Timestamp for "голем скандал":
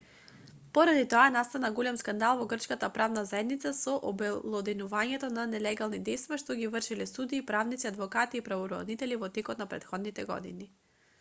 1.79-2.37